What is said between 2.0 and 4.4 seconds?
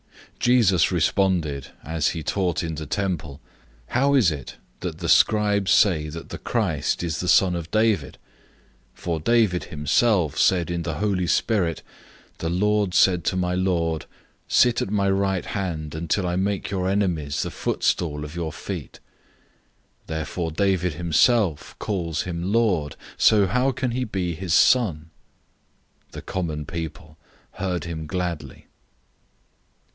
he taught in the temple, "How is